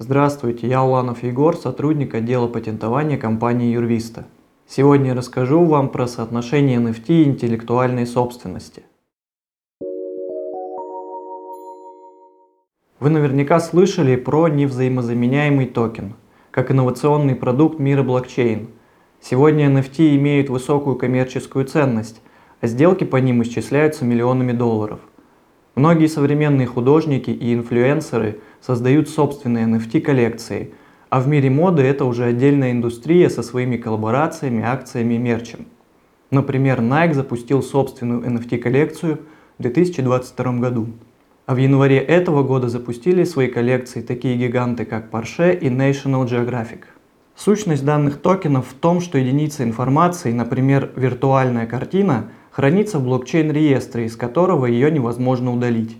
Здравствуйте, 0.00 0.68
я 0.68 0.84
Уланов 0.84 1.24
Егор, 1.24 1.56
сотрудник 1.56 2.14
отдела 2.14 2.46
патентования 2.46 3.18
компании 3.18 3.72
Юрвиста. 3.72 4.26
Сегодня 4.68 5.08
я 5.08 5.14
расскажу 5.16 5.64
вам 5.64 5.88
про 5.88 6.06
соотношение 6.06 6.78
NFT 6.78 7.06
и 7.08 7.24
интеллектуальной 7.24 8.06
собственности. 8.06 8.84
Вы 13.00 13.10
наверняка 13.10 13.58
слышали 13.58 14.14
про 14.14 14.46
невзаимозаменяемый 14.46 15.66
токен, 15.66 16.14
как 16.52 16.70
инновационный 16.70 17.34
продукт 17.34 17.80
мира 17.80 18.04
блокчейн. 18.04 18.68
Сегодня 19.20 19.66
NFT 19.66 20.14
имеют 20.14 20.48
высокую 20.48 20.94
коммерческую 20.94 21.64
ценность, 21.64 22.22
а 22.60 22.68
сделки 22.68 23.02
по 23.02 23.16
ним 23.16 23.42
исчисляются 23.42 24.04
миллионами 24.04 24.52
долларов. 24.52 25.00
Многие 25.78 26.08
современные 26.08 26.66
художники 26.66 27.30
и 27.30 27.54
инфлюенсеры 27.54 28.40
создают 28.60 29.08
собственные 29.08 29.66
NFT-коллекции, 29.66 30.72
а 31.08 31.20
в 31.20 31.28
мире 31.28 31.50
моды 31.50 31.82
это 31.84 32.04
уже 32.04 32.24
отдельная 32.24 32.72
индустрия 32.72 33.30
со 33.30 33.44
своими 33.44 33.76
коллаборациями, 33.76 34.60
акциями 34.60 35.14
и 35.14 35.18
мерчем. 35.18 35.66
Например, 36.32 36.80
Nike 36.80 37.14
запустил 37.14 37.62
собственную 37.62 38.22
NFT-коллекцию 38.22 39.20
в 39.56 39.62
2022 39.62 40.52
году. 40.54 40.88
А 41.46 41.54
в 41.54 41.58
январе 41.58 41.98
этого 41.98 42.42
года 42.42 42.68
запустили 42.68 43.22
свои 43.22 43.46
коллекции 43.46 44.00
такие 44.00 44.36
гиганты, 44.36 44.84
как 44.84 45.12
Porsche 45.12 45.56
и 45.56 45.68
National 45.68 46.26
Geographic. 46.26 46.86
Сущность 47.36 47.84
данных 47.84 48.20
токенов 48.20 48.66
в 48.66 48.74
том, 48.74 49.00
что 49.00 49.16
единица 49.16 49.62
информации, 49.62 50.32
например, 50.32 50.90
виртуальная 50.96 51.66
картина, 51.68 52.32
хранится 52.58 52.98
в 52.98 53.04
блокчейн-реестре, 53.04 54.06
из 54.06 54.16
которого 54.16 54.66
ее 54.66 54.90
невозможно 54.90 55.52
удалить. 55.52 55.96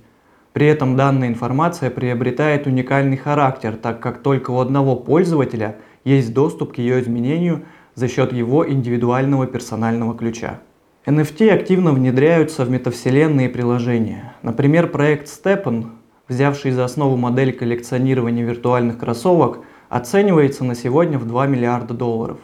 При 0.53 0.67
этом 0.67 0.97
данная 0.97 1.29
информация 1.29 1.89
приобретает 1.89 2.67
уникальный 2.67 3.17
характер, 3.17 3.77
так 3.81 4.01
как 4.01 4.25
только 4.25 4.51
у 4.51 4.59
одного 4.59 4.97
пользователя 4.97 5.77
есть 6.03 6.35
доступ 6.35 6.73
к 6.73 6.79
ее 6.79 7.01
изменению 7.01 7.63
за 7.95 8.09
счет 8.09 8.33
его 8.33 8.69
индивидуального 8.69 9.47
персонального 9.47 10.17
ключа. 10.17 10.59
NFT 11.07 11.49
активно 11.51 11.93
внедряются 11.93 12.65
в 12.65 12.71
метавселенные 12.71 13.49
приложения. 13.49 14.35
Например, 14.43 14.89
проект 14.89 15.29
Steppen, 15.29 15.91
взявший 16.27 16.73
за 16.73 16.85
основу 16.85 17.17
модель 17.17 17.53
коллекционирования 17.53 18.45
виртуальных 18.45 18.99
кроссовок, 18.99 19.61
оценивается 19.89 20.65
на 20.65 20.75
сегодня 20.75 21.21
в 21.21 21.25
2 21.25 21.47
миллиарда 21.47 21.95
долларов. 21.95 22.39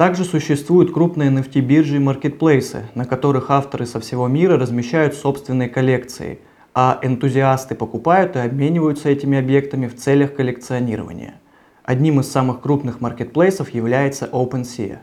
Также 0.00 0.24
существуют 0.24 0.94
крупные 0.94 1.30
NFT-биржи 1.30 1.96
и 1.96 1.98
маркетплейсы, 1.98 2.86
на 2.94 3.04
которых 3.04 3.50
авторы 3.50 3.84
со 3.84 4.00
всего 4.00 4.28
мира 4.28 4.56
размещают 4.58 5.12
собственные 5.12 5.68
коллекции, 5.68 6.38
а 6.72 6.98
энтузиасты 7.02 7.74
покупают 7.74 8.34
и 8.34 8.38
обмениваются 8.38 9.10
этими 9.10 9.36
объектами 9.36 9.88
в 9.88 9.96
целях 9.96 10.34
коллекционирования. 10.34 11.34
Одним 11.84 12.18
из 12.20 12.32
самых 12.32 12.62
крупных 12.62 13.02
маркетплейсов 13.02 13.74
является 13.74 14.24
OpenSea. 14.24 15.00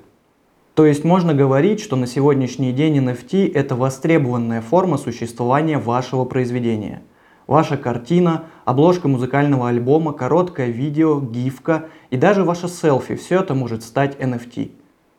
То 0.73 0.87
есть 0.87 1.03
можно 1.03 1.35
говорить, 1.35 1.79
что 1.79 1.95
на 1.95 2.07
сегодняшний 2.07 2.71
день 2.71 2.97
NFT– 2.97 3.51
это 3.53 3.75
востребованная 3.75 4.61
форма 4.61 4.97
существования 4.97 5.77
вашего 5.77 6.25
произведения. 6.25 7.03
Ваша 7.45 7.77
картина, 7.77 8.45
обложка 8.65 9.07
музыкального 9.07 9.69
альбома, 9.69 10.13
короткое 10.13 10.69
видео, 10.69 11.19
гифка 11.19 11.85
и 12.09 12.17
даже 12.17 12.43
ваше 12.43 12.67
селфи– 12.67 13.13
все 13.17 13.41
это 13.41 13.53
может 13.53 13.83
стать 13.83 14.15
NFT. 14.15 14.71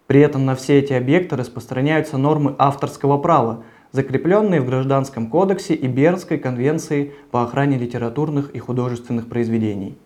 При 0.08 0.20
этом 0.20 0.46
на 0.46 0.56
все 0.56 0.78
эти 0.78 0.94
объекты 0.94 1.36
распространяются 1.36 2.16
нормы 2.16 2.54
авторского 2.58 3.18
права, 3.18 3.62
закрепленные 3.92 4.62
в 4.62 4.66
Гражданском 4.66 5.26
кодексе 5.28 5.74
и 5.74 5.86
Бернской 5.86 6.38
конвенции 6.38 7.12
по 7.30 7.42
охране 7.42 7.76
литературных 7.76 8.50
и 8.52 8.58
художественных 8.58 9.28
произведений. 9.28 9.98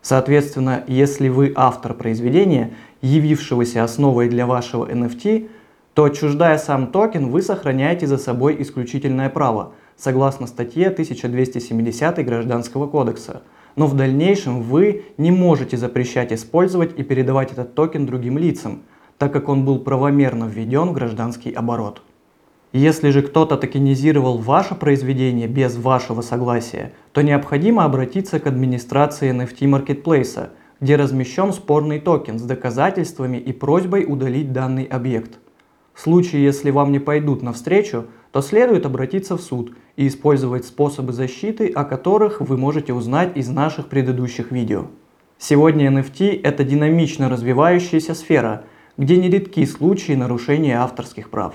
Соответственно, 0.00 0.84
если 0.86 1.28
вы 1.28 1.52
автор 1.54 1.92
произведения, 1.92 2.72
явившегося 3.02 3.84
основой 3.84 4.30
для 4.30 4.46
вашего 4.46 4.90
NFT, 4.90 5.50
то 5.92 6.04
отчуждая 6.04 6.56
сам 6.56 6.86
токен, 6.86 7.28
вы 7.28 7.42
сохраняете 7.42 8.06
за 8.06 8.16
собой 8.16 8.56
исключительное 8.60 9.28
право, 9.28 9.72
согласно 9.96 10.46
статье 10.46 10.88
1270 10.88 12.24
Гражданского 12.24 12.86
кодекса. 12.86 13.42
Но 13.74 13.86
в 13.86 13.94
дальнейшем 13.94 14.62
вы 14.62 15.04
не 15.18 15.30
можете 15.30 15.76
запрещать 15.76 16.32
использовать 16.32 16.98
и 16.98 17.02
передавать 17.02 17.52
этот 17.52 17.74
токен 17.74 18.06
другим 18.06 18.38
лицам– 18.38 18.80
так 19.18 19.32
как 19.32 19.48
он 19.48 19.64
был 19.64 19.78
правомерно 19.78 20.44
введен 20.44 20.88
в 20.88 20.92
гражданский 20.92 21.52
оборот. 21.52 22.02
Если 22.72 23.10
же 23.10 23.22
кто-то 23.22 23.56
токенизировал 23.56 24.38
ваше 24.38 24.74
произведение 24.74 25.46
без 25.46 25.76
вашего 25.76 26.20
согласия, 26.20 26.92
то 27.12 27.22
необходимо 27.22 27.84
обратиться 27.84 28.38
к 28.38 28.46
администрации 28.46 29.32
NFT 29.32 29.66
маркетплейса, 29.66 30.50
где 30.80 30.96
размещен 30.96 31.52
спорный 31.52 32.00
токен 32.00 32.38
с 32.38 32.42
доказательствами 32.42 33.38
и 33.38 33.52
просьбой 33.52 34.04
удалить 34.06 34.52
данный 34.52 34.84
объект. 34.84 35.38
В 35.94 36.00
случае, 36.02 36.44
если 36.44 36.70
вам 36.70 36.92
не 36.92 36.98
пойдут 36.98 37.42
навстречу, 37.42 38.06
то 38.30 38.42
следует 38.42 38.84
обратиться 38.84 39.38
в 39.38 39.40
суд 39.40 39.74
и 39.96 40.06
использовать 40.06 40.66
способы 40.66 41.14
защиты, 41.14 41.68
о 41.68 41.84
которых 41.84 42.42
вы 42.42 42.58
можете 42.58 42.92
узнать 42.92 43.34
из 43.38 43.48
наших 43.48 43.86
предыдущих 43.86 44.50
видео. 44.50 44.88
Сегодня 45.38 45.88
NFT– 45.88 46.40
это 46.42 46.64
динамично 46.64 47.30
развивающаяся 47.30 48.12
сфера– 48.14 48.64
где 48.96 49.18
нередки 49.18 49.64
случаи 49.66 50.12
нарушения 50.12 50.78
авторских 50.78 51.28
прав. 51.28 51.54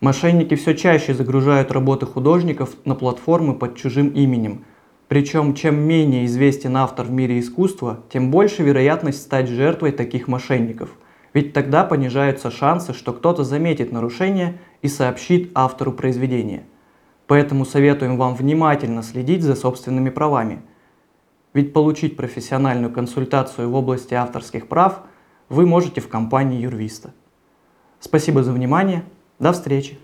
Мошенники 0.00 0.56
все 0.56 0.74
чаще 0.74 1.14
загружают 1.14 1.72
работы 1.72 2.04
художников 2.04 2.76
на 2.84 2.94
платформы 2.94 3.54
под 3.54 3.76
чужим 3.76 4.08
именем. 4.08 4.64
Причем, 5.08 5.54
чем 5.54 5.78
менее 5.78 6.26
известен 6.26 6.76
автор 6.76 7.06
в 7.06 7.10
мире 7.10 7.40
искусства, 7.40 8.00
тем 8.12 8.30
больше 8.30 8.62
вероятность 8.62 9.22
стать 9.22 9.48
жертвой 9.48 9.92
таких 9.92 10.28
мошенников. 10.28 10.90
Ведь 11.32 11.54
тогда 11.54 11.84
понижаются 11.84 12.50
шансы, 12.50 12.92
что 12.92 13.14
кто-то 13.14 13.42
заметит 13.42 13.90
нарушение 13.90 14.58
и 14.82 14.88
сообщит 14.88 15.52
автору 15.54 15.92
произведения. 15.92 16.64
Поэтому 17.26 17.64
советуем 17.64 18.18
вам 18.18 18.34
внимательно 18.34 19.02
следить 19.02 19.42
за 19.42 19.54
собственными 19.54 20.10
правами. 20.10 20.60
Ведь 21.54 21.72
получить 21.72 22.16
профессиональную 22.16 22.92
консультацию 22.92 23.70
в 23.70 23.74
области 23.74 24.12
авторских 24.12 24.68
прав– 24.68 25.00
вы 25.48 25.66
можете 25.66 26.00
в 26.00 26.08
компании 26.08 26.60
Юрвиста. 26.60 27.12
Спасибо 28.00 28.42
за 28.42 28.52
внимание. 28.52 29.04
До 29.38 29.52
встречи. 29.52 29.98